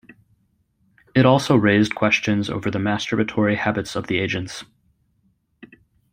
[1.13, 4.63] It also raised questions over the masturbatory habits of the agents.